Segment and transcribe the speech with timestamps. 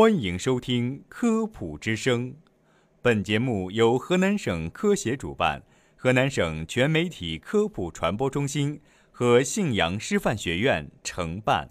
[0.00, 2.30] 欢迎收听《科普之声》，
[3.02, 5.62] 本节目由河南省科协主办，
[5.94, 11.68] 河南省全媒体科普传播中心和信阳师范学院承办。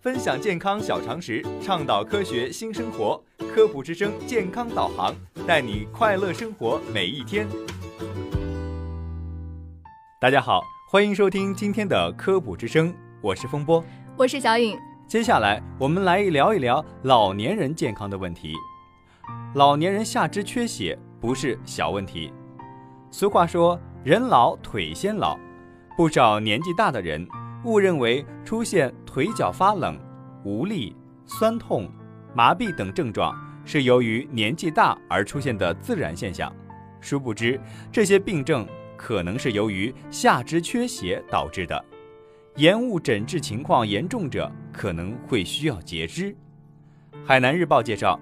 [0.00, 3.22] 分享健康小常识，倡导科学新生活，
[3.52, 5.14] 《科普之声》健康导航，
[5.46, 7.46] 带你快乐生活每一天。
[10.18, 12.90] 大家好，欢迎收听今天的《科普之声》，
[13.20, 13.84] 我是风波，
[14.16, 14.87] 我是小颖。
[15.08, 18.52] 接下来，我们来聊一聊老年人健康的问题。
[19.54, 22.30] 老年人下肢缺血不是小问题。
[23.10, 25.34] 俗话说“人老腿先老”，
[25.96, 27.26] 不少年纪大的人
[27.64, 29.98] 误认为出现腿脚发冷、
[30.44, 30.94] 无力、
[31.24, 31.90] 酸痛、
[32.34, 36.54] 麻痹等症状是由于年纪大而出现的自然现象，
[37.00, 37.58] 殊不知
[37.90, 41.82] 这些病症可能是由于下肢缺血导致的。
[42.58, 46.34] 延误诊治情况严重者可能会需要截肢。
[47.24, 48.18] 海南日报介绍，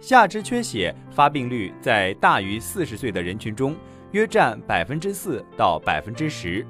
[0.00, 3.76] 下肢缺血发病率在大于四十岁的人群中
[4.10, 6.66] 约占百分之四到百分之十，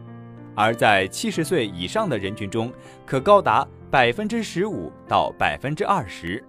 [0.54, 2.70] 而在七十岁以上的人群中
[3.06, 6.44] 可高达百分之十五到百分之二十。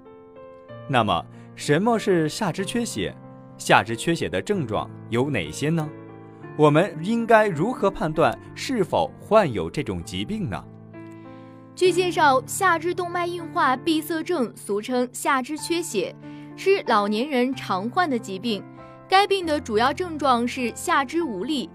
[0.89, 1.25] 那么，
[1.55, 3.15] 什么是下肢缺血？
[3.57, 5.89] 下肢缺血的症状有哪些呢？
[6.57, 10.63] 我们应该如何判断是否患有这种疾病呢？
[11.75, 16.15] 据介绍，下肢动脉硬化闭塞症，俗称下肢缺血，
[16.55, 18.63] 是老年人常患的疾病。
[19.07, 21.69] 该病的主要症状是下肢无力、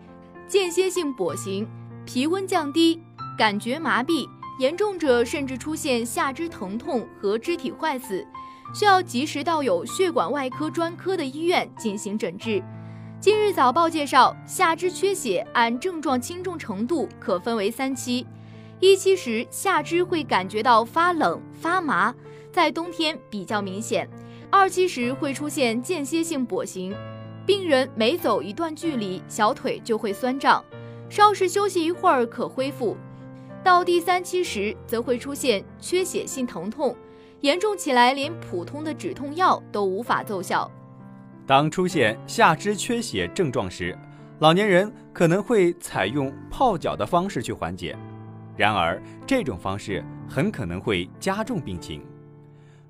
[0.48, 1.64] 间歇性跛行、
[2.04, 3.00] 皮温降低、
[3.38, 8.26] 感觉麻痹，严重者甚至出现下肢疼痛和肢体坏死，
[8.74, 12.60] 需要及时到有血管外科专科的医院进行诊治。
[13.22, 18.26] 今日早报介绍，下肢缺血按症状轻重程度可分为三期。
[18.80, 22.12] 一期时，下肢会感觉到发冷、发麻，
[22.50, 24.04] 在冬天比较明显；
[24.50, 26.92] 二期时会出现间歇性跛行，
[27.46, 30.60] 病人每走一段距离，小腿就会酸胀，
[31.08, 32.96] 稍事休息一会儿可恢复；
[33.62, 36.96] 到第三期时，则会出现缺血性疼痛，
[37.42, 40.68] 严重起来连普通的止痛药都无法奏效。
[41.52, 43.94] 当出现下肢缺血症状时，
[44.38, 47.94] 老年人可能会采用泡脚的方式去缓解，
[48.56, 52.02] 然而这种方式很可能会加重病情。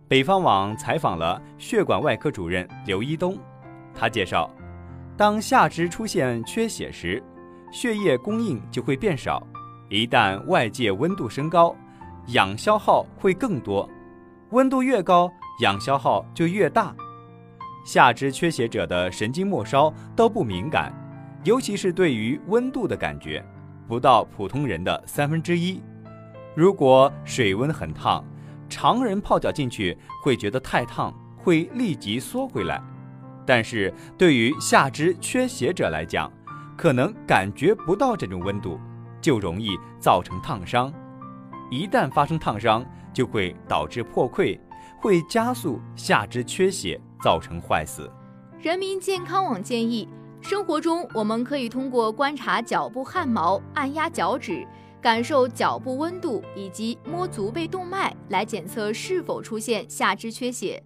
[0.07, 3.37] 北方网采访了血管外科主任刘一东，
[3.93, 4.49] 他介绍，
[5.17, 7.21] 当下肢出现缺血时，
[7.73, 9.45] 血液供应就会变少，
[9.89, 11.75] 一旦外界温度升高，
[12.29, 13.91] 氧消耗会更多，
[14.51, 15.29] 温度越高，
[15.63, 16.95] 氧消耗就越大。
[17.85, 20.93] 下肢缺血者的神经末梢都不敏感，
[21.45, 23.45] 尤其是对于温度的感觉，
[23.89, 25.83] 不到普通人的三分之一。
[26.55, 28.25] 如果水温很烫，
[28.69, 32.81] 常人泡脚进去会觉得太烫，会立即缩回来。
[33.45, 36.31] 但是对于下肢缺血者来讲，
[36.77, 38.79] 可能感觉不到这种温度，
[39.21, 40.93] 就容易造成烫伤。
[41.71, 44.59] 一旦发生烫伤，就会导致破溃，
[45.01, 47.01] 会加速下肢缺血。
[47.23, 48.11] 造成坏死。
[48.61, 50.09] 人民健康网建议，
[50.41, 54.67] 生活中我们可以通过观察脚部汗毛、按压脚趾、
[55.01, 60.83] 感受脚部温度以及摸足背动脉来检测是否出现下肢缺血。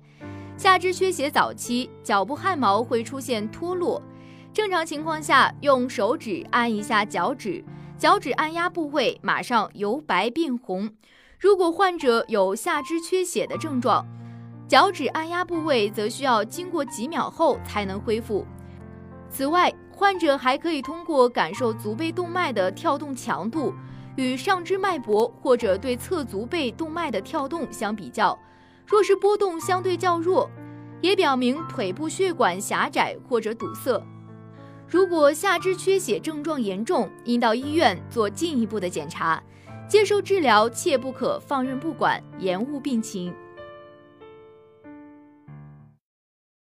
[0.56, 4.02] 下肢缺血早期，脚部汗毛会出现脱落，
[4.54, 7.62] 正常情况下用手指按一下脚趾，
[7.98, 10.90] 脚趾按压部位马上由白变红。
[11.38, 14.06] 如果患者有下肢缺血的症状，
[14.68, 18.44] 脚趾按压部位则需要经过几秒后才能恢复。
[19.28, 23.72] 此外，患者还可以通过感受足背动脉的跳动强度，
[24.16, 28.38] 与上肢脉搏或者对侧足背动脉的跳动相比较。
[28.86, 30.50] 若是波动相对较弱，
[31.00, 34.02] 也表明腿部血管狭窄或者堵塞。
[34.88, 39.42] 如果下肢缺血症状严重，应到医院做进一步的检查，
[39.88, 43.34] 接受治疗，切不可放任不管，延误病情。